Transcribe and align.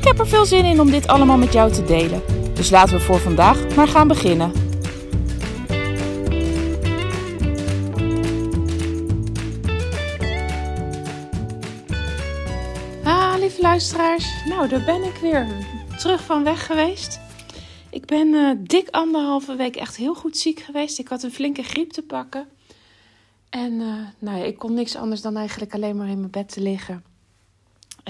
Ik 0.00 0.06
heb 0.06 0.18
er 0.18 0.28
veel 0.28 0.46
zin 0.46 0.64
in 0.64 0.80
om 0.80 0.90
dit 0.90 1.06
allemaal 1.06 1.36
met 1.36 1.52
jou 1.52 1.72
te 1.72 1.84
delen. 1.84 2.22
Dus 2.54 2.70
laten 2.70 2.96
we 2.96 3.00
voor 3.00 3.18
vandaag 3.18 3.76
maar 3.76 3.88
gaan 3.88 4.08
beginnen. 4.08 4.52
Ah, 13.04 13.34
lieve 13.38 13.60
luisteraars. 13.60 14.44
Nou, 14.48 14.68
daar 14.68 14.84
ben 14.84 15.02
ik 15.02 15.14
weer 15.20 15.46
terug 15.98 16.24
van 16.24 16.44
weg 16.44 16.66
geweest. 16.66 17.20
Ik 17.90 18.06
ben 18.06 18.26
uh, 18.26 18.50
dik 18.58 18.88
anderhalve 18.90 19.56
week 19.56 19.76
echt 19.76 19.96
heel 19.96 20.14
goed 20.14 20.36
ziek 20.36 20.60
geweest. 20.60 20.98
Ik 20.98 21.08
had 21.08 21.22
een 21.22 21.32
flinke 21.32 21.62
griep 21.62 21.90
te 21.90 22.02
pakken. 22.02 22.48
En 23.50 23.72
uh, 23.72 23.94
nou 24.18 24.38
ja, 24.38 24.44
ik 24.44 24.58
kon 24.58 24.74
niks 24.74 24.96
anders 24.96 25.20
dan 25.20 25.36
eigenlijk 25.36 25.74
alleen 25.74 25.96
maar 25.96 26.08
in 26.08 26.18
mijn 26.18 26.30
bed 26.30 26.52
te 26.52 26.60
liggen. 26.60 27.09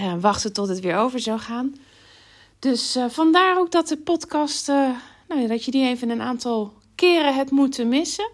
En 0.01 0.21
wachten 0.21 0.53
tot 0.53 0.69
het 0.69 0.81
weer 0.81 0.97
over 0.97 1.21
zou 1.21 1.39
gaan. 1.39 1.77
Dus 2.59 2.97
uh, 2.97 3.05
vandaar 3.09 3.59
ook 3.59 3.71
dat 3.71 3.89
de 3.89 3.97
podcast, 3.97 4.67
nou 5.29 5.41
ja, 5.41 5.47
dat 5.47 5.65
je 5.65 5.71
die 5.71 5.87
even 5.87 6.11
een 6.11 6.21
aantal 6.21 6.73
keren 6.95 7.35
hebt 7.35 7.51
moeten 7.51 7.89
missen. 7.89 8.31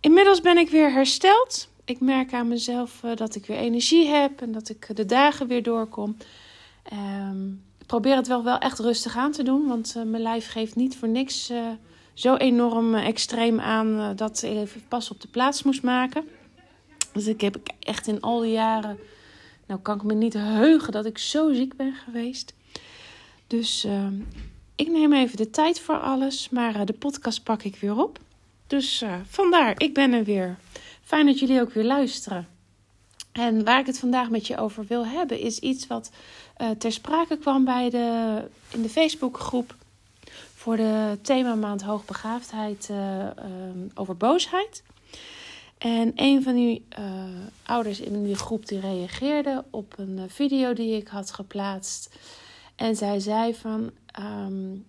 Inmiddels 0.00 0.40
ben 0.40 0.58
ik 0.58 0.70
weer 0.70 0.92
hersteld. 0.92 1.68
Ik 1.84 2.00
merk 2.00 2.32
aan 2.32 2.48
mezelf 2.48 3.02
dat 3.14 3.34
ik 3.34 3.46
weer 3.46 3.56
energie 3.56 4.06
heb 4.06 4.40
en 4.40 4.52
dat 4.52 4.68
ik 4.68 4.96
de 4.96 5.06
dagen 5.06 5.46
weer 5.46 5.62
doorkom. 5.62 6.16
Um, 6.92 7.62
probeer 7.86 8.16
het 8.16 8.26
wel, 8.26 8.44
wel 8.44 8.58
echt 8.58 8.78
rustig 8.78 9.16
aan 9.16 9.32
te 9.32 9.42
doen. 9.42 9.66
Want 9.66 9.94
mijn 9.94 10.22
lijf 10.22 10.50
geeft 10.50 10.76
niet 10.76 10.96
voor 10.96 11.08
niks 11.08 11.52
zo 12.14 12.34
enorm 12.34 12.94
extreem 12.94 13.60
aan 13.60 14.16
dat 14.16 14.42
ik 14.42 14.56
even 14.56 14.82
pas 14.88 15.10
op 15.10 15.20
de 15.20 15.28
plaats 15.28 15.62
moest 15.62 15.82
maken. 15.82 16.28
Dus 17.12 17.26
ik 17.26 17.40
heb 17.40 17.56
echt 17.80 18.06
in 18.06 18.20
al 18.20 18.40
die 18.40 18.52
jaren. 18.52 18.98
Nou, 19.68 19.80
kan 19.80 19.96
ik 19.96 20.02
me 20.02 20.14
niet 20.14 20.34
heugen 20.34 20.92
dat 20.92 21.06
ik 21.06 21.18
zo 21.18 21.52
ziek 21.52 21.76
ben 21.76 21.94
geweest. 21.94 22.54
Dus 23.46 23.86
ik 24.76 24.88
neem 24.88 25.12
even 25.12 25.36
de 25.36 25.50
tijd 25.50 25.80
voor 25.80 26.00
alles. 26.00 26.48
Maar 26.48 26.86
de 26.86 26.92
podcast 26.92 27.42
pak 27.42 27.62
ik 27.62 27.76
weer 27.76 27.96
op. 27.96 28.18
Dus 28.66 29.04
vandaar, 29.28 29.74
ik 29.76 29.94
ben 29.94 30.12
er 30.12 30.24
weer. 30.24 30.58
Fijn 31.02 31.26
dat 31.26 31.38
jullie 31.38 31.60
ook 31.60 31.72
weer 31.72 31.84
luisteren. 31.84 32.48
En 33.38 33.64
waar 33.64 33.80
ik 33.80 33.86
het 33.86 33.98
vandaag 33.98 34.30
met 34.30 34.46
je 34.46 34.56
over 34.56 34.84
wil 34.86 35.06
hebben, 35.06 35.40
is 35.40 35.58
iets 35.58 35.86
wat 35.86 36.10
uh, 36.58 36.70
ter 36.70 36.92
sprake 36.92 37.38
kwam 37.38 37.64
bij 37.64 37.90
de, 37.90 38.38
in 38.70 38.82
de 38.82 38.88
Facebookgroep 38.88 39.74
voor 40.54 40.76
de 40.76 41.18
themamaand 41.22 41.82
hoogbegaafdheid 41.82 42.88
uh, 42.90 42.96
uh, 42.98 43.24
over 43.94 44.16
boosheid. 44.16 44.82
En 45.78 46.12
een 46.14 46.42
van 46.42 46.54
die 46.54 46.86
ouders 47.62 48.00
in 48.00 48.24
die 48.24 48.34
groep 48.34 48.66
die 48.66 48.80
reageerde 48.80 49.64
op 49.70 49.94
een 49.96 50.30
video 50.30 50.72
die 50.72 50.96
ik 50.96 51.08
had 51.08 51.32
geplaatst. 51.32 52.16
En 52.76 52.96
zij 52.96 53.20
zei 53.20 53.54
van, 53.54 53.90
um, 54.20 54.86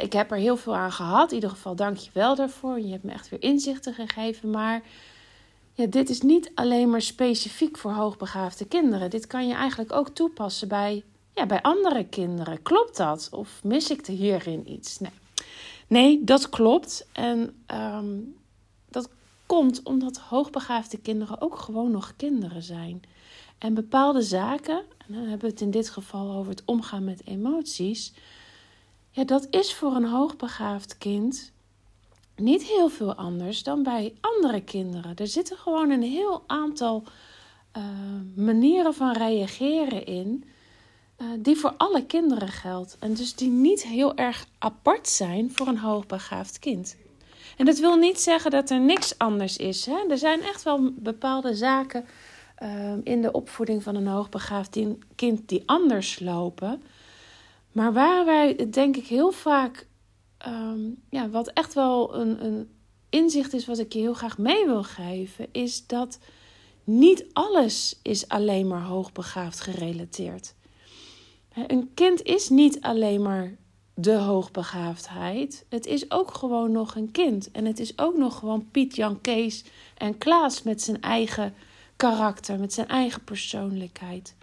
ik 0.00 0.12
heb 0.12 0.30
er 0.30 0.36
heel 0.36 0.56
veel 0.56 0.76
aan 0.76 0.92
gehad. 0.92 1.28
In 1.28 1.34
ieder 1.34 1.50
geval 1.50 1.76
dank 1.76 1.96
je 1.96 2.10
wel 2.12 2.34
daarvoor. 2.34 2.80
Je 2.80 2.90
hebt 2.90 3.04
me 3.04 3.12
echt 3.12 3.28
weer 3.28 3.42
inzichten 3.42 3.94
gegeven. 3.94 4.50
Maar 4.50 4.82
ja, 5.72 5.86
dit 5.86 6.10
is 6.10 6.20
niet 6.20 6.50
alleen 6.54 6.90
maar 6.90 7.02
specifiek 7.02 7.76
voor 7.76 7.92
hoogbegaafde 7.92 8.64
kinderen. 8.64 9.10
Dit 9.10 9.26
kan 9.26 9.48
je 9.48 9.54
eigenlijk 9.54 9.92
ook 9.92 10.08
toepassen 10.08 10.68
bij, 10.68 11.04
ja, 11.34 11.46
bij 11.46 11.62
andere 11.62 12.04
kinderen. 12.04 12.62
Klopt 12.62 12.96
dat? 12.96 13.28
Of 13.32 13.60
mis 13.64 13.90
ik 13.90 14.06
er 14.06 14.12
hierin 14.12 14.70
iets? 14.70 14.98
Nee, 14.98 15.12
nee 15.86 16.24
dat 16.24 16.48
klopt. 16.48 17.06
En 17.12 17.64
um, 17.74 18.36
dat 18.88 19.08
komt 19.48 19.82
omdat 19.82 20.18
hoogbegaafde 20.18 20.98
kinderen 20.98 21.40
ook 21.40 21.58
gewoon 21.58 21.90
nog 21.90 22.14
kinderen 22.16 22.62
zijn. 22.62 23.02
En 23.58 23.74
bepaalde 23.74 24.22
zaken, 24.22 24.78
en 24.78 25.14
dan 25.14 25.22
hebben 25.22 25.40
we 25.40 25.46
het 25.46 25.60
in 25.60 25.70
dit 25.70 25.90
geval 25.90 26.36
over 26.36 26.50
het 26.50 26.62
omgaan 26.64 27.04
met 27.04 27.26
emoties. 27.26 28.12
Ja, 29.10 29.24
dat 29.24 29.46
is 29.50 29.74
voor 29.74 29.94
een 29.94 30.08
hoogbegaafd 30.08 30.98
kind 30.98 31.52
niet 32.36 32.62
heel 32.62 32.88
veel 32.88 33.14
anders 33.14 33.62
dan 33.62 33.82
bij 33.82 34.14
andere 34.20 34.60
kinderen. 34.60 35.16
Er 35.16 35.26
zitten 35.26 35.56
gewoon 35.56 35.90
een 35.90 36.02
heel 36.02 36.42
aantal 36.46 37.02
uh, 37.76 37.84
manieren 38.34 38.94
van 38.94 39.12
reageren 39.12 40.06
in. 40.06 40.44
Uh, 41.18 41.26
die 41.38 41.56
voor 41.56 41.74
alle 41.76 42.06
kinderen 42.06 42.48
geldt. 42.48 42.96
En 42.98 43.14
dus 43.14 43.34
die 43.34 43.50
niet 43.50 43.82
heel 43.82 44.16
erg 44.16 44.46
apart 44.58 45.08
zijn 45.08 45.52
voor 45.52 45.66
een 45.66 45.78
hoogbegaafd 45.78 46.58
kind. 46.58 46.96
En 47.56 47.64
dat 47.64 47.78
wil 47.78 47.96
niet 47.96 48.20
zeggen 48.20 48.50
dat 48.50 48.70
er 48.70 48.80
niks 48.80 49.18
anders 49.18 49.56
is. 49.56 49.86
Hè? 49.86 49.96
Er 50.08 50.18
zijn 50.18 50.42
echt 50.42 50.62
wel 50.62 50.92
bepaalde 50.92 51.54
zaken 51.54 52.04
uh, 52.62 52.92
in 53.02 53.22
de 53.22 53.32
opvoeding 53.32 53.82
van 53.82 53.94
een 53.94 54.06
hoogbegaafd 54.06 54.78
kind 55.14 55.48
die 55.48 55.62
anders 55.66 56.20
lopen. 56.20 56.82
Maar 57.72 57.92
waar 57.92 58.24
wij 58.24 58.68
denk 58.70 58.96
ik 58.96 59.06
heel 59.06 59.30
vaak 59.30 59.86
um, 60.46 61.02
ja, 61.10 61.28
wat 61.28 61.48
echt 61.48 61.74
wel 61.74 62.14
een, 62.14 62.44
een 62.44 62.68
inzicht 63.08 63.52
is 63.52 63.66
wat 63.66 63.78
ik 63.78 63.92
je 63.92 63.98
heel 63.98 64.14
graag 64.14 64.38
mee 64.38 64.66
wil 64.66 64.82
geven, 64.82 65.46
is 65.52 65.86
dat 65.86 66.18
niet 66.84 67.26
alles 67.32 67.98
is 68.02 68.28
alleen 68.28 68.66
maar 68.66 68.82
hoogbegaafd 68.82 69.60
gerelateerd. 69.60 70.54
Een 71.66 71.90
kind 71.94 72.22
is 72.22 72.48
niet 72.48 72.80
alleen 72.80 73.22
maar 73.22 73.56
de 74.00 74.14
hoogbegaafdheid. 74.14 75.64
Het 75.68 75.86
is 75.86 76.10
ook 76.10 76.34
gewoon 76.34 76.72
nog 76.72 76.94
een 76.94 77.10
kind. 77.10 77.50
En 77.50 77.64
het 77.64 77.78
is 77.78 77.98
ook 77.98 78.16
nog 78.16 78.38
gewoon 78.38 78.70
Piet, 78.70 78.96
Jan, 78.96 79.20
Kees 79.20 79.64
en 79.96 80.18
Klaas 80.18 80.62
met 80.62 80.82
zijn 80.82 81.00
eigen 81.00 81.54
karakter, 81.96 82.58
met 82.58 82.72
zijn 82.72 82.88
eigen 82.88 83.24
persoonlijkheid. 83.24 84.34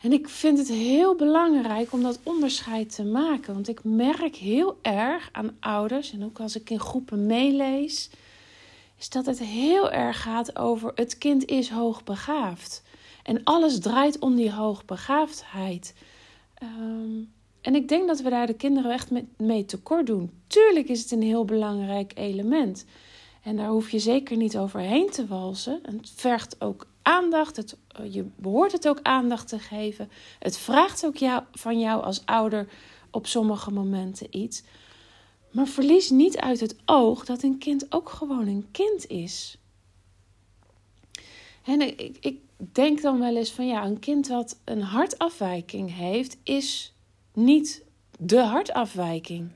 En 0.00 0.12
ik 0.12 0.28
vind 0.28 0.58
het 0.58 0.68
heel 0.68 1.14
belangrijk 1.14 1.92
om 1.92 2.02
dat 2.02 2.18
onderscheid 2.22 2.94
te 2.94 3.04
maken. 3.04 3.54
Want 3.54 3.68
ik 3.68 3.84
merk 3.84 4.36
heel 4.36 4.78
erg 4.82 5.28
aan 5.32 5.56
ouders, 5.60 6.12
en 6.12 6.24
ook 6.24 6.40
als 6.40 6.56
ik 6.56 6.70
in 6.70 6.80
groepen 6.80 7.26
meelees, 7.26 8.10
is 8.98 9.08
dat 9.08 9.26
het 9.26 9.38
heel 9.38 9.90
erg 9.90 10.22
gaat 10.22 10.58
over 10.58 10.92
het 10.94 11.18
kind 11.18 11.44
is 11.44 11.70
hoogbegaafd. 11.70 12.82
En 13.22 13.44
alles 13.44 13.80
draait 13.80 14.18
om 14.18 14.36
die 14.36 14.52
hoogbegaafdheid. 14.52 15.94
Um, 16.62 17.36
en 17.60 17.74
ik 17.74 17.88
denk 17.88 18.06
dat 18.06 18.20
we 18.20 18.30
daar 18.30 18.46
de 18.46 18.54
kinderen 18.54 18.92
echt 18.92 19.10
mee 19.36 19.64
tekort 19.64 20.06
doen. 20.06 20.30
Tuurlijk 20.46 20.88
is 20.88 21.00
het 21.00 21.10
een 21.10 21.22
heel 21.22 21.44
belangrijk 21.44 22.12
element. 22.14 22.84
En 23.42 23.56
daar 23.56 23.68
hoef 23.68 23.90
je 23.90 23.98
zeker 23.98 24.36
niet 24.36 24.58
overheen 24.58 25.10
te 25.10 25.26
walsen. 25.26 25.80
Het 25.82 26.10
vergt 26.14 26.60
ook 26.60 26.86
aandacht. 27.02 27.56
Het, 27.56 27.76
eh, 27.88 28.14
je 28.14 28.26
behoort 28.36 28.72
het 28.72 28.88
ook 28.88 29.00
aandacht 29.02 29.48
te 29.48 29.58
geven. 29.58 30.10
Het 30.38 30.56
vraagt 30.56 31.06
ook 31.06 31.16
jou, 31.16 31.42
van 31.52 31.80
jou 31.80 32.02
als 32.02 32.26
ouder 32.26 32.68
op 33.10 33.26
sommige 33.26 33.70
momenten 33.70 34.26
iets. 34.30 34.62
Maar 35.50 35.66
verlies 35.66 36.10
niet 36.10 36.36
uit 36.36 36.60
het 36.60 36.76
oog 36.84 37.24
dat 37.24 37.42
een 37.42 37.58
kind 37.58 37.92
ook 37.92 38.08
gewoon 38.08 38.46
een 38.46 38.68
kind 38.70 39.06
is. 39.06 39.58
En 41.64 41.80
ik, 41.80 42.16
ik 42.20 42.40
denk 42.56 43.02
dan 43.02 43.18
wel 43.18 43.36
eens 43.36 43.52
van 43.52 43.66
ja, 43.66 43.84
een 43.84 43.98
kind 43.98 44.28
wat 44.28 44.58
een 44.64 44.82
hartafwijking 44.82 45.94
heeft, 45.94 46.36
is 46.42 46.92
niet 47.38 47.82
de 48.18 48.40
hartafwijking. 48.40 49.48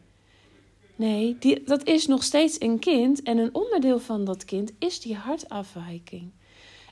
Nee, 0.96 1.37
die, 1.38 1.62
dat 1.64 1.84
is 1.84 2.06
nog 2.06 2.23
steeds 2.23 2.61
een 2.61 2.79
kind 2.79 3.23
en 3.23 3.38
een 3.38 3.55
onderdeel 3.55 4.00
van 4.00 4.25
dat 4.25 4.44
kind 4.44 4.73
is 4.79 5.00
die 5.00 5.17
hartafwijking. 5.17 6.31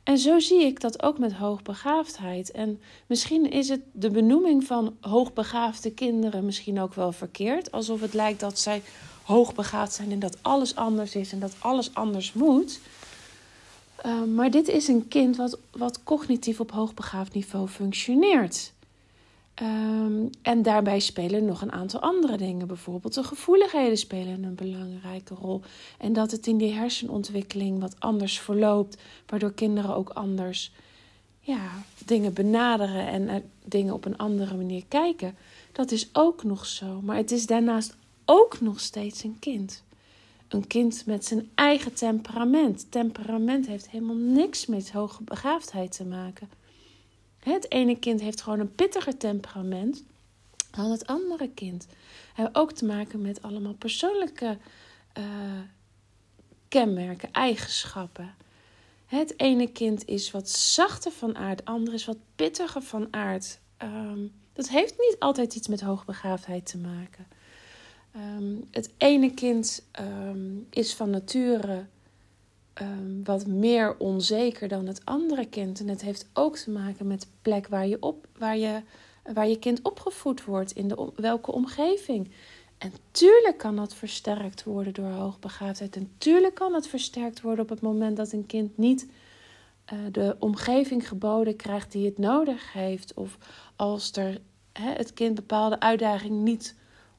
En 0.03 0.19
zo 0.19 0.39
zie 0.39 0.65
ik 0.65 0.81
dat 0.81 1.03
ook 1.03 1.19
met 1.19 1.33
hoogbegaafdheid. 1.33 2.51
En 2.51 2.81
misschien 3.07 3.51
is 3.51 3.69
het 3.69 3.81
de 3.93 4.11
benoeming 4.11 4.65
van 4.65 4.97
hoogbegaafde 5.01 5.93
kinderen 5.93 6.45
misschien 6.45 6.81
ook 6.81 6.95
wel 6.95 7.13
verkeerd. 7.13 7.73
Alsof 7.73 8.01
het 8.01 8.15
lijkt 8.15 8.41
dat 8.41 8.59
zij 8.59 8.83
hoogbegaafd 9.23 9.93
zijn 9.93 10.13
en 10.13 10.19
dat 10.19 10.39
alles 10.43 10.77
anders 10.77 11.15
is 11.15 11.33
en 11.33 11.39
dat 11.41 11.55
alles 11.59 11.95
anders 11.95 12.33
moet. 12.33 12.81
Uh, 14.07 14.23
maar 14.23 14.51
dit 14.51 14.69
is 14.69 14.89
een 14.89 15.09
kind 15.09 15.37
wat, 15.37 15.59
wat 15.71 16.03
cognitief 16.03 16.61
op 16.61 16.71
hoogbegaafd 16.71 17.35
niveau 17.35 17.69
functioneert. 17.69 18.73
Um, 19.63 20.31
en 20.43 20.63
daarbij 20.63 21.01
spelen 21.01 21.45
nog 21.45 21.63
een 21.63 21.73
aantal 21.73 22.01
andere 22.01 22.37
dingen. 22.37 22.67
Bijvoorbeeld 22.67 23.15
de 23.15 23.25
gevoeligheden 23.25 23.97
spelen 23.97 24.43
een 24.43 24.55
belangrijke 24.55 25.35
rol. 25.35 25.61
En 25.99 26.13
dat 26.13 26.31
het 26.31 26.47
in 26.47 26.57
die 26.57 26.73
hersenontwikkeling 26.73 27.81
wat 27.81 27.97
anders 27.99 28.41
verloopt, 28.41 29.03
waardoor 29.27 29.53
kinderen 29.53 29.95
ook 29.95 30.09
anders 30.09 30.73
ja, 31.41 31.85
dingen 32.05 32.33
benaderen 32.33 33.07
en 33.07 33.51
dingen 33.65 33.95
op 33.95 34.05
een 34.05 34.19
andere 34.19 34.57
manier 34.57 34.85
kijken. 34.89 35.37
Dat 35.73 35.91
is 35.91 36.09
ook 36.13 36.45
nog 36.45 36.67
zo. 36.67 37.01
Maar 37.01 37.17
het 37.17 37.31
is 37.31 37.47
daarnaast 37.47 37.97
ook 38.25 38.61
nog 38.61 38.81
steeds 38.81 39.23
een 39.23 39.37
kind. 39.39 39.83
Een 40.49 40.67
kind 40.67 41.07
met 41.07 41.25
zijn 41.25 41.51
eigen 41.55 41.95
temperament. 41.95 42.87
Temperament 42.91 43.67
heeft 43.67 43.91
helemaal 43.91 44.17
niks 44.17 44.67
met 44.67 44.91
hoge 44.91 45.23
begaafdheid 45.23 45.97
te 45.97 46.05
maken. 46.05 46.49
Het 47.41 47.71
ene 47.71 47.99
kind 47.99 48.21
heeft 48.21 48.43
gewoon 48.43 48.61
een 48.61 48.75
pittiger 48.75 49.17
temperament 49.17 50.05
dan 50.71 50.91
het 50.91 51.07
andere 51.07 51.51
kind. 51.51 51.87
We 51.87 52.43
hebben 52.43 52.61
ook 52.61 52.73
te 52.73 52.85
maken 52.85 53.21
met 53.21 53.43
allemaal 53.43 53.75
persoonlijke 53.75 54.59
uh, 55.19 55.25
kenmerken, 56.69 57.33
eigenschappen. 57.33 58.35
Het 59.07 59.41
ene 59.41 59.73
kind 59.73 60.07
is 60.07 60.31
wat 60.31 60.51
zachter 60.51 61.13
van 61.13 61.37
aard, 61.37 61.59
het 61.59 61.69
andere 61.69 61.97
is 61.97 62.05
wat 62.05 62.19
pittiger 62.37 62.83
van 62.83 63.09
aard. 63.11 63.59
Ehm, 63.77 64.27
dat 64.53 64.69
heeft 64.69 64.95
niet 64.99 65.17
altijd 65.19 65.55
iets 65.55 65.69
met 65.69 65.81
hoogbegaafdheid 65.81 66.67
te 66.67 66.79
maken. 66.79 67.27
Ehm, 68.13 68.55
het 68.71 68.91
ene 68.97 69.35
kind 69.35 69.83
ehm, 69.91 70.59
is 70.71 70.95
van 70.95 71.11
nature 71.11 71.87
wat 73.25 73.47
meer 73.47 73.97
onzeker 73.99 74.69
dan 74.69 74.87
het 74.87 75.05
andere 75.05 75.47
kind. 75.47 75.81
En 75.81 75.89
het 75.89 76.03
heeft 76.03 76.29
ook 76.33 76.57
te 76.57 76.71
maken 76.71 77.07
met 77.07 77.21
de 77.21 77.27
plek 77.43 77.69
waar 77.69 77.87
je, 77.87 77.97
op, 78.01 78.27
waar 78.39 78.57
je, 78.57 78.83
waar 79.33 79.49
je 79.49 79.59
kind 79.59 79.83
opgevoed 79.83 80.45
wordt, 80.45 80.73
in 80.73 80.89
de, 80.89 81.13
welke 81.17 81.53
omgeving. 81.53 82.31
En 82.79 82.93
tuurlijk 83.11 83.59
kan 83.59 83.77
dat 83.77 83.95
versterkt 83.95 84.65
worden 84.65 84.95
door 84.95 85.11
hoogbegaafdheid. 85.11 85.97
En 85.97 86.13
tuurlijk 86.19 86.55
kan 86.55 86.75
het 86.75 86.87
versterkt 86.87 87.41
worden 87.41 87.65
op 87.65 87.71
het 87.71 87.81
moment 87.81 88.17
dat 88.17 88.33
een 88.33 88.47
kind 88.47 88.77
niet 88.77 89.07
uh, 89.93 89.99
de 90.13 90.37
omgeving 90.39 91.09
geboden 91.09 91.57
krijgt 91.57 91.93
die 91.93 92.07
het 92.07 92.19
nodig 92.19 92.73
heeft. 92.73 93.15
Of 93.15 93.39
als 93.77 94.13
er, 94.13 94.41
het 94.73 95.15
kind 95.15 95.35
bepaalde 95.35 95.81
uitdaging 95.81 96.43
niet 96.43 96.75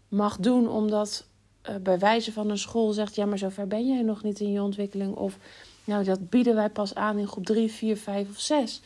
mag 0.08 0.38
doen, 0.38 0.68
omdat 0.70 1.28
uh, 1.70 1.76
bij 1.76 2.00
wijze 2.00 2.32
van 2.32 2.50
een 2.50 2.58
school 2.58 2.92
zegt: 2.92 3.16
Ja, 3.16 3.26
maar 3.26 3.38
zover 3.38 3.68
ben 3.68 3.88
jij 3.88 4.02
nog 4.02 4.24
niet 4.24 4.40
in 4.40 4.52
je 4.52 4.62
ontwikkeling. 4.62 5.16
Of 5.16 5.38
nou, 5.84 6.04
dat 6.04 6.30
bieden 6.30 6.56
wij 6.56 6.70
pas 6.70 6.96
aan 6.96 7.18
in 7.18 7.28
groep 7.28 7.46
3, 7.46 7.72
4, 7.72 7.98
5 7.98 8.30
of 8.30 8.40
6. 8.40 8.82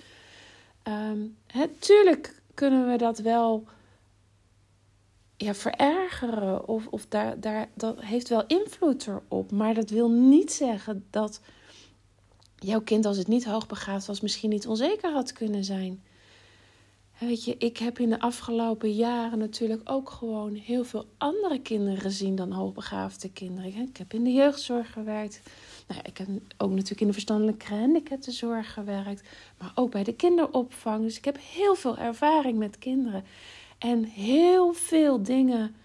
Um, 0.87 1.37
tuurlijk 1.79 2.41
kunnen 2.53 2.91
we 2.91 2.97
dat 2.97 3.19
wel 3.19 3.63
ja, 5.37 5.53
verergeren. 5.53 6.67
Of, 6.67 6.87
of 6.87 7.05
daar, 7.05 7.39
daar, 7.39 7.69
dat 7.73 8.01
heeft 8.01 8.29
wel 8.29 8.43
invloed 8.47 9.07
erop. 9.07 9.51
Maar 9.51 9.73
dat 9.73 9.89
wil 9.89 10.09
niet 10.09 10.51
zeggen 10.51 11.05
dat 11.09 11.41
jouw 12.55 12.81
kind, 12.81 13.05
als 13.05 13.17
het 13.17 13.27
niet 13.27 13.45
hoogbegaafd 13.45 14.05
was, 14.05 14.21
misschien 14.21 14.49
niet 14.49 14.67
onzeker 14.67 15.11
had 15.11 15.33
kunnen 15.33 15.63
zijn. 15.63 16.03
Weet 17.19 17.43
je, 17.43 17.57
ik 17.57 17.77
heb 17.77 17.99
in 17.99 18.09
de 18.09 18.19
afgelopen 18.19 18.91
jaren 18.91 19.39
natuurlijk 19.39 19.81
ook 19.89 20.09
gewoon 20.09 20.53
heel 20.53 20.83
veel 20.83 21.05
andere 21.17 21.61
kinderen 21.61 21.99
gezien 21.99 22.35
dan 22.35 22.51
hoogbegaafde 22.51 23.31
kinderen. 23.31 23.71
Ik 23.73 23.97
heb 23.97 24.13
in 24.13 24.23
de 24.23 24.31
jeugdzorg 24.31 24.91
gewerkt. 24.91 25.41
Nou, 25.87 26.01
ik 26.03 26.17
heb 26.17 26.27
ook 26.57 26.69
natuurlijk 26.69 27.01
in 27.01 27.07
de 27.07 27.13
verstandelijke 27.13 27.65
gehandicaptenzorg 27.65 28.73
gewerkt. 28.73 29.29
Maar 29.57 29.71
ook 29.75 29.91
bij 29.91 30.03
de 30.03 30.13
kinderopvang. 30.13 31.03
Dus 31.03 31.17
ik 31.17 31.25
heb 31.25 31.37
heel 31.41 31.75
veel 31.75 31.97
ervaring 31.97 32.57
met 32.57 32.79
kinderen. 32.79 33.23
En 33.77 34.03
heel 34.03 34.73
veel 34.73 35.23
dingen 35.23 35.75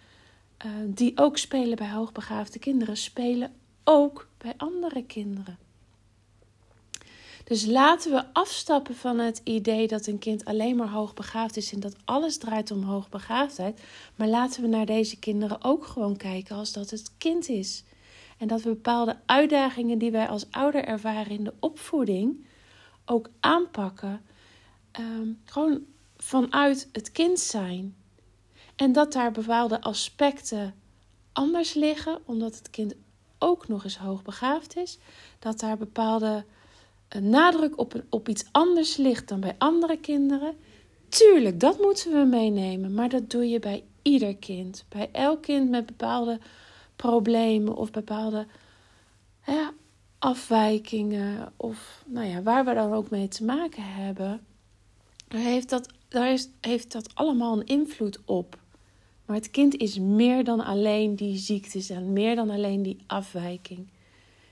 uh, 0.66 0.72
die 0.86 1.12
ook 1.18 1.38
spelen 1.38 1.76
bij 1.76 1.90
hoogbegaafde 1.90 2.58
kinderen, 2.58 2.96
spelen 2.96 3.52
ook 3.84 4.28
bij 4.38 4.54
andere 4.56 5.04
kinderen. 5.04 5.58
Dus 7.50 7.66
laten 7.66 8.10
we 8.10 8.24
afstappen 8.32 8.94
van 8.96 9.18
het 9.18 9.40
idee 9.44 9.88
dat 9.88 10.06
een 10.06 10.18
kind 10.18 10.44
alleen 10.44 10.76
maar 10.76 10.88
hoogbegaafd 10.88 11.56
is 11.56 11.72
en 11.72 11.80
dat 11.80 11.96
alles 12.04 12.38
draait 12.38 12.70
om 12.70 12.82
hoogbegaafdheid. 12.82 13.80
Maar 14.14 14.28
laten 14.28 14.62
we 14.62 14.68
naar 14.68 14.86
deze 14.86 15.18
kinderen 15.18 15.64
ook 15.64 15.86
gewoon 15.86 16.16
kijken 16.16 16.56
als 16.56 16.72
dat 16.72 16.90
het 16.90 17.12
kind 17.18 17.48
is. 17.48 17.84
En 18.38 18.48
dat 18.48 18.62
we 18.62 18.68
bepaalde 18.68 19.16
uitdagingen 19.26 19.98
die 19.98 20.10
wij 20.10 20.28
als 20.28 20.46
ouder 20.50 20.84
ervaren 20.84 21.32
in 21.32 21.44
de 21.44 21.52
opvoeding 21.60 22.46
ook 23.04 23.30
aanpakken. 23.40 24.22
Um, 25.00 25.40
gewoon 25.44 25.80
vanuit 26.16 26.88
het 26.92 27.12
kind 27.12 27.40
zijn. 27.40 27.96
En 28.76 28.92
dat 28.92 29.12
daar 29.12 29.32
bepaalde 29.32 29.80
aspecten 29.80 30.74
anders 31.32 31.74
liggen, 31.74 32.20
omdat 32.24 32.54
het 32.54 32.70
kind 32.70 32.94
ook 33.38 33.68
nog 33.68 33.84
eens 33.84 33.98
hoogbegaafd 33.98 34.76
is. 34.76 34.98
Dat 35.38 35.60
daar 35.60 35.76
bepaalde 35.76 36.44
eh, 37.10 37.20
nadruk 37.22 37.78
op, 37.78 38.02
op 38.08 38.28
iets 38.28 38.44
anders 38.50 38.96
ligt 38.96 39.28
dan 39.28 39.40
bij 39.40 39.54
andere 39.58 39.96
kinderen. 39.96 40.54
Tuurlijk, 41.08 41.60
dat 41.60 41.78
moeten 41.80 42.12
we 42.12 42.24
meenemen, 42.24 42.94
maar 42.94 43.08
dat 43.08 43.30
doe 43.30 43.48
je 43.48 43.58
bij 43.58 43.84
ieder 44.02 44.36
kind. 44.36 44.84
Bij 44.88 45.08
elk 45.12 45.42
kind 45.42 45.70
met 45.70 45.86
bepaalde 45.86 46.38
problemen 46.96 47.76
of 47.76 47.90
bepaalde 47.90 48.46
afwijkingen, 50.20 51.52
of 51.56 52.04
nou 52.06 52.26
ja, 52.26 52.42
waar 52.42 52.64
we 52.64 52.74
dan 52.74 52.92
ook 52.92 53.10
mee 53.10 53.28
te 53.28 53.44
maken 53.44 53.82
hebben, 53.82 54.40
daar 55.28 55.40
heeft 55.40 55.68
dat, 55.68 55.88
daar 56.08 56.32
is, 56.32 56.48
heeft 56.60 56.92
dat 56.92 57.14
allemaal 57.14 57.58
een 57.58 57.66
invloed 57.66 58.18
op. 58.24 58.58
Maar 59.26 59.36
het 59.36 59.50
kind 59.50 59.76
is 59.76 59.98
meer 59.98 60.44
dan 60.44 60.60
alleen 60.60 61.16
die 61.16 61.38
ziektes 61.38 61.90
en 61.90 62.12
meer 62.12 62.36
dan 62.36 62.50
alleen 62.50 62.82
die 62.82 62.98
afwijking. 63.06 63.88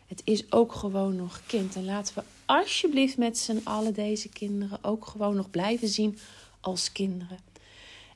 Het 0.06 0.22
is 0.24 0.52
ook 0.52 0.72
gewoon 0.72 1.16
nog 1.16 1.40
kind. 1.46 1.76
En 1.76 1.84
laten 1.84 2.14
we 2.14 2.22
alsjeblieft 2.48 3.16
met 3.16 3.38
z'n 3.38 3.60
allen 3.64 3.94
deze 3.94 4.28
kinderen 4.28 4.78
ook 4.84 5.06
gewoon 5.06 5.36
nog 5.36 5.50
blijven 5.50 5.88
zien 5.88 6.18
als 6.60 6.92
kinderen. 6.92 7.38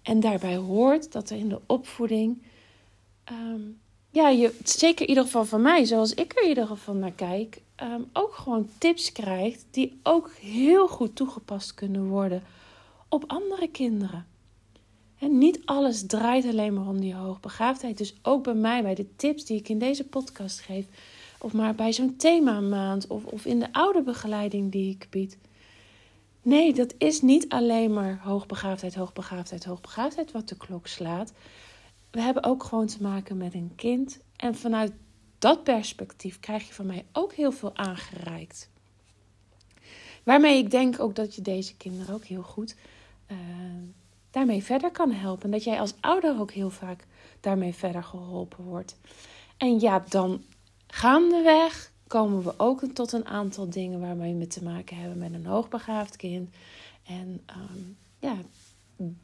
En 0.02 0.20
daarbij 0.20 0.56
hoort 0.56 1.12
dat 1.12 1.30
er 1.30 1.36
in 1.36 1.48
de 1.48 1.60
opvoeding, 1.66 2.42
ehm, 3.24 3.60
ja, 4.10 4.28
je, 4.28 4.54
zeker 4.64 5.02
in 5.02 5.08
ieder 5.08 5.24
geval 5.24 5.44
van 5.44 5.62
mij, 5.62 5.84
zoals 5.84 6.14
ik 6.14 6.32
er 6.36 6.42
in 6.42 6.48
ieder 6.48 6.66
geval 6.66 6.94
naar 6.94 7.12
kijk, 7.12 7.62
ehm, 7.74 8.00
ook 8.12 8.34
gewoon 8.34 8.68
tips 8.78 9.12
krijgt 9.12 9.64
die 9.70 10.00
ook 10.02 10.30
heel 10.40 10.88
goed 10.88 11.16
toegepast 11.16 11.74
kunnen 11.74 12.06
worden 12.06 12.42
op 13.08 13.24
andere 13.26 13.68
kinderen. 13.68 14.26
En 15.18 15.38
niet 15.38 15.60
alles 15.64 16.06
draait 16.06 16.44
alleen 16.44 16.74
maar 16.74 16.88
om 16.88 17.00
die 17.00 17.14
hoogbegaafdheid. 17.14 17.98
Dus 17.98 18.14
ook 18.22 18.42
bij 18.42 18.54
mij, 18.54 18.82
bij 18.82 18.94
de 18.94 19.16
tips 19.16 19.44
die 19.44 19.58
ik 19.58 19.68
in 19.68 19.78
deze 19.78 20.04
podcast 20.04 20.60
geef, 20.60 20.86
of 21.42 21.52
maar 21.52 21.74
bij 21.74 21.92
zo'n 21.92 22.16
themamaand 22.16 23.06
of, 23.06 23.24
of 23.24 23.44
in 23.44 23.58
de 23.58 23.72
oude 23.72 24.02
begeleiding 24.02 24.72
die 24.72 24.90
ik 24.90 25.06
bied. 25.10 25.38
Nee, 26.42 26.72
dat 26.72 26.94
is 26.98 27.20
niet 27.20 27.48
alleen 27.48 27.92
maar 27.92 28.20
hoogbegaafdheid, 28.22 28.94
hoogbegaafdheid, 28.94 29.64
hoogbegaafdheid 29.64 30.32
wat 30.32 30.48
de 30.48 30.56
klok 30.56 30.86
slaat. 30.86 31.32
We 32.10 32.20
hebben 32.20 32.44
ook 32.44 32.64
gewoon 32.64 32.86
te 32.86 33.02
maken 33.02 33.36
met 33.36 33.54
een 33.54 33.72
kind. 33.76 34.18
En 34.36 34.54
vanuit 34.54 34.92
dat 35.38 35.62
perspectief 35.62 36.40
krijg 36.40 36.66
je 36.66 36.74
van 36.74 36.86
mij 36.86 37.04
ook 37.12 37.32
heel 37.32 37.52
veel 37.52 37.76
aangereikt. 37.76 38.70
Waarmee 40.22 40.58
ik 40.58 40.70
denk 40.70 41.00
ook 41.00 41.14
dat 41.14 41.34
je 41.34 41.42
deze 41.42 41.76
kinderen 41.76 42.14
ook 42.14 42.24
heel 42.24 42.42
goed 42.42 42.76
uh, 43.30 43.36
daarmee 44.30 44.62
verder 44.62 44.90
kan 44.90 45.12
helpen. 45.12 45.44
En 45.44 45.50
dat 45.50 45.64
jij 45.64 45.80
als 45.80 45.94
ouder 46.00 46.40
ook 46.40 46.50
heel 46.50 46.70
vaak 46.70 47.06
daarmee 47.40 47.74
verder 47.74 48.04
geholpen 48.04 48.64
wordt. 48.64 48.96
En 49.56 49.80
ja, 49.80 50.04
dan 50.08 50.42
gaandeweg 50.94 51.92
komen 52.06 52.42
we 52.42 52.54
ook 52.56 52.84
tot 52.94 53.12
een 53.12 53.26
aantal 53.26 53.70
dingen 53.70 54.00
waarmee 54.00 54.34
we 54.34 54.46
te 54.46 54.62
maken 54.62 54.96
hebben 54.96 55.18
met 55.18 55.34
een 55.34 55.46
hoogbegaafd 55.46 56.16
kind. 56.16 56.50
En 57.02 57.42
ehm, 57.46 57.80
ja, 58.18 58.36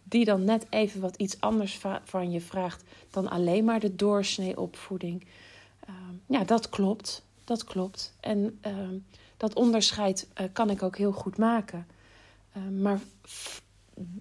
die 0.03 0.25
dan 0.25 0.45
net 0.45 0.67
even 0.71 1.01
wat 1.01 1.17
iets 1.17 1.41
anders 1.41 1.81
van 2.05 2.31
je 2.31 2.41
vraagt 2.41 2.85
dan 3.11 3.29
alleen 3.29 3.65
maar 3.65 3.81
de 3.81 3.97
doorsnee 3.97 4.61
opvoeding. 4.61 5.27
Ehm, 5.81 6.15
ja, 6.27 6.45
dat 6.45 6.69
klopt. 6.69 7.23
Dat 7.45 7.65
klopt. 7.65 8.15
En 8.21 8.59
ehm, 8.61 8.99
dat 9.37 9.55
onderscheid 9.55 10.29
uh, 10.41 10.47
kan 10.53 10.71
ik 10.71 10.83
ook 10.83 10.97
heel 10.97 11.13
goed 11.13 11.37
maken. 11.37 11.87
maar 12.81 13.01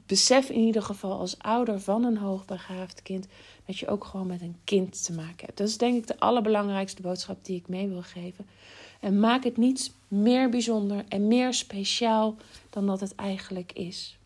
besef 0.05 0.49
in 0.49 0.59
ieder 0.59 0.81
geval 0.81 1.19
als 1.19 1.39
ouder 1.39 1.81
van 1.81 2.03
een 2.03 2.17
hoogbegaafd 2.17 3.01
kind 3.01 3.27
dat 3.67 3.77
je 3.77 3.87
ook 3.87 4.03
gewoon 4.03 4.27
met 4.27 4.41
een 4.41 4.57
kind 4.63 5.05
te 5.05 5.13
maken 5.13 5.45
hebt. 5.45 5.57
Dat 5.57 5.67
is 5.67 5.77
denk 5.77 5.97
ik 5.97 6.07
de 6.07 6.19
allerbelangrijkste 6.19 7.01
boodschap 7.01 7.45
die 7.45 7.55
ik 7.55 7.67
mee 7.67 7.87
wil 7.87 8.01
geven. 8.01 8.47
En 8.99 9.19
maak 9.19 9.43
het 9.43 9.57
niet 9.57 9.91
meer 10.07 10.49
bijzonder 10.49 11.03
en 11.09 11.27
meer 11.27 11.53
speciaal 11.53 12.35
dan 12.69 12.85
dat 12.85 12.99
het 12.99 13.15
eigenlijk 13.15 13.71
is. 13.71 14.17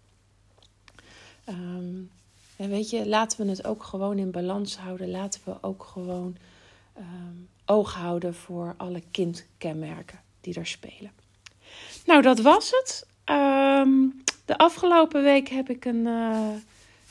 Um, 1.50 2.12
en 2.56 2.70
weet 2.70 2.90
je, 2.90 3.08
laten 3.08 3.46
we 3.46 3.50
het 3.50 3.66
ook 3.66 3.84
gewoon 3.84 4.18
in 4.18 4.32
balans 4.32 4.78
houden. 4.78 5.12
Laten 5.12 5.42
we 5.46 5.58
ook 5.62 5.84
gewoon 5.84 6.36
um, 6.98 7.50
oog 7.66 7.94
houden 7.94 8.36
voor 8.36 8.74
alle 8.78 9.02
kindkenmerken 9.12 10.20
die 10.42 10.54
er 10.54 10.68
spelen. 10.68 11.12
Nou, 12.06 12.22
dat 12.22 12.40
was 12.40 12.72
het. 12.72 13.08
Um, 13.26 14.24
de 14.46 14.58
afgelopen 14.58 15.24
week 15.24 15.48
heb 15.48 15.70
ik 15.70 15.86
een. 15.86 16.06
Uh, 16.06 16.48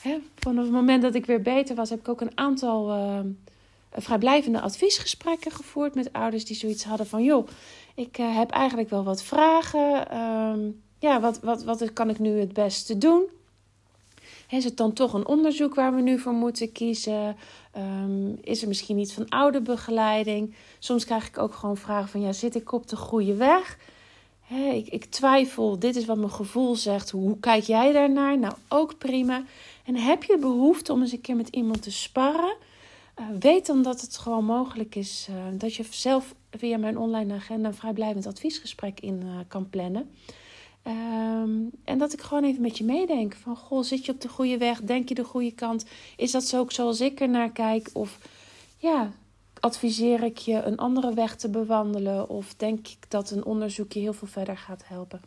hè, 0.02 0.18
vanaf 0.34 0.64
het 0.64 0.72
moment 0.72 1.02
dat 1.02 1.14
ik 1.14 1.26
weer 1.26 1.42
beter 1.42 1.76
was, 1.76 1.90
heb 1.90 1.98
ik 1.98 2.08
ook 2.08 2.20
een 2.20 2.38
aantal 2.38 2.96
uh, 2.96 3.18
vrijblijvende 3.92 4.60
adviesgesprekken 4.60 5.52
gevoerd 5.52 5.94
met 5.94 6.12
ouders 6.12 6.44
die 6.44 6.56
zoiets 6.56 6.84
hadden 6.84 7.06
van: 7.06 7.24
joh, 7.24 7.48
ik 7.94 8.18
uh, 8.18 8.36
heb 8.36 8.50
eigenlijk 8.50 8.90
wel 8.90 9.04
wat 9.04 9.22
vragen. 9.22 10.16
Um, 10.18 10.82
ja, 10.98 11.20
wat, 11.20 11.40
wat, 11.40 11.64
wat 11.64 11.92
kan 11.92 12.10
ik 12.10 12.18
nu 12.18 12.38
het 12.38 12.52
beste 12.52 12.98
doen? 12.98 13.22
Is 14.48 14.64
het 14.64 14.76
dan 14.76 14.92
toch 14.92 15.12
een 15.12 15.26
onderzoek 15.26 15.74
waar 15.74 15.94
we 15.94 16.00
nu 16.00 16.18
voor 16.18 16.32
moeten 16.32 16.72
kiezen? 16.72 17.36
Um, 17.76 18.38
is 18.42 18.62
er 18.62 18.68
misschien 18.68 18.98
iets 18.98 19.12
van 19.12 19.28
oude 19.28 19.60
begeleiding? 19.60 20.54
Soms 20.78 21.04
krijg 21.04 21.28
ik 21.28 21.38
ook 21.38 21.54
gewoon 21.54 21.76
vragen 21.76 22.08
van, 22.08 22.20
ja, 22.20 22.32
zit 22.32 22.54
ik 22.54 22.72
op 22.72 22.88
de 22.88 22.96
goede 22.96 23.34
weg? 23.34 23.78
Ik, 24.56 24.88
ik, 24.88 25.04
twijfel, 25.04 25.78
dit 25.78 25.96
is 25.96 26.04
wat 26.04 26.16
mijn 26.16 26.30
gevoel 26.30 26.76
zegt. 26.76 27.10
Hoe, 27.10 27.40
kijk 27.40 27.64
jij 27.64 27.92
daarnaar? 27.92 28.38
Nou, 28.38 28.54
ook 28.68 28.98
prima. 28.98 29.44
En 29.84 29.96
heb 29.96 30.24
je 30.24 30.38
behoefte 30.38 30.92
om 30.92 31.00
eens 31.00 31.12
een 31.12 31.20
keer 31.20 31.36
met 31.36 31.48
iemand 31.48 31.82
te 31.82 31.90
sparren? 31.90 32.56
Uh, 33.20 33.26
weet 33.40 33.66
dan 33.66 33.82
dat 33.82 34.00
het 34.00 34.18
gewoon 34.18 34.44
mogelijk 34.44 34.94
is 34.94 35.26
uh, 35.30 35.36
dat 35.52 35.74
je 35.74 35.84
zelf 35.90 36.34
via 36.50 36.78
mijn 36.78 36.98
online 36.98 37.34
agenda 37.34 37.68
een 37.68 37.74
vrijblijvend 37.74 38.26
adviesgesprek 38.26 39.00
in 39.00 39.22
uh, 39.24 39.38
kan 39.48 39.70
plannen. 39.70 40.10
Um, 40.86 41.70
en 41.84 41.98
dat 41.98 42.12
ik 42.12 42.20
gewoon 42.20 42.44
even 42.44 42.62
met 42.62 42.78
je 42.78 42.84
meedenk. 42.84 43.34
Van, 43.34 43.56
goh, 43.56 43.82
zit 43.82 44.04
je 44.04 44.12
op 44.12 44.20
de 44.20 44.28
goede 44.28 44.58
weg? 44.58 44.80
Denk 44.80 45.08
je 45.08 45.14
de 45.14 45.24
goede 45.24 45.52
kant? 45.52 45.84
Is 46.16 46.30
dat 46.30 46.44
zo 46.44 46.58
ook 46.58 46.72
zoals 46.72 47.00
ik 47.00 47.20
er 47.20 47.28
naar 47.28 47.50
kijk? 47.50 47.90
Of 47.92 48.18
ja, 48.76 49.12
adviseer 49.60 50.22
ik 50.22 50.38
je 50.38 50.62
een 50.62 50.76
andere 50.76 51.14
weg 51.14 51.36
te 51.36 51.48
bewandelen? 51.48 52.28
Of 52.28 52.54
denk 52.54 52.88
ik 52.88 52.98
dat 53.08 53.30
een 53.30 53.44
onderzoek 53.44 53.92
je 53.92 54.00
heel 54.00 54.12
veel 54.12 54.28
verder 54.28 54.56
gaat 54.56 54.82
helpen? 54.84 55.20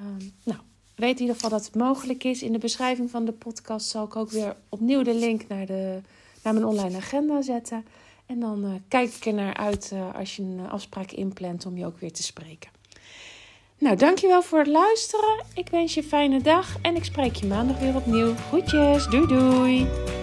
Um, 0.00 0.32
nou, 0.42 0.58
weet 0.94 1.14
in 1.14 1.20
ieder 1.20 1.34
geval 1.34 1.50
dat 1.50 1.64
het 1.64 1.74
mogelijk 1.74 2.24
is. 2.24 2.42
In 2.42 2.52
de 2.52 2.58
beschrijving 2.58 3.10
van 3.10 3.24
de 3.24 3.32
podcast 3.32 3.88
zal 3.88 4.04
ik 4.04 4.16
ook 4.16 4.30
weer 4.30 4.56
opnieuw 4.68 5.02
de 5.02 5.14
link 5.14 5.48
naar, 5.48 5.66
de, 5.66 6.00
naar 6.42 6.52
mijn 6.52 6.66
online 6.66 6.96
agenda 6.96 7.42
zetten. 7.42 7.84
En 8.26 8.40
dan 8.40 8.64
uh, 8.64 8.70
kijk 8.88 9.14
ik 9.14 9.26
er 9.26 9.34
naar 9.34 9.56
uit 9.56 9.90
uh, 9.94 10.14
als 10.14 10.36
je 10.36 10.42
een 10.42 10.68
afspraak 10.68 11.10
inplant 11.10 11.66
om 11.66 11.76
je 11.76 11.86
ook 11.86 11.98
weer 11.98 12.12
te 12.12 12.22
spreken. 12.22 12.70
Nou, 13.78 13.96
dankjewel 13.96 14.42
voor 14.42 14.58
het 14.58 14.68
luisteren. 14.68 15.44
Ik 15.54 15.68
wens 15.68 15.94
je 15.94 16.02
een 16.02 16.08
fijne 16.08 16.40
dag 16.40 16.76
en 16.82 16.96
ik 16.96 17.04
spreek 17.04 17.34
je 17.34 17.46
maandag 17.46 17.78
weer 17.78 17.96
opnieuw. 17.96 18.34
Groetjes, 18.34 19.06
doei 19.06 19.26
doei! 19.26 20.19